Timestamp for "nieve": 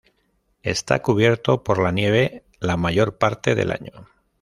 1.91-2.43